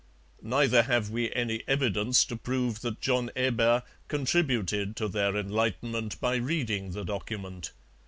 Neither 0.41 0.81
have 0.81 1.11
we 1.11 1.31
any 1.31 1.61
evidence 1.67 2.25
to 2.25 2.35
prove 2.35 2.81
that 2.81 3.01
John 3.01 3.29
Hebert 3.35 3.83
contributed 4.07 4.95
to 4.95 5.07
their 5.07 5.37
enlightenment 5.37 6.19
by 6.19 6.37
reading 6.37 6.93
the 6.93 7.05
document. 7.05 7.71